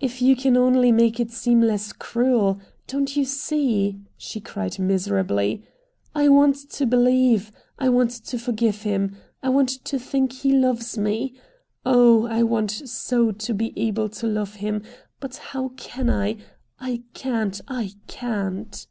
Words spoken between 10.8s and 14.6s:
me. Oh! I want so to be able to love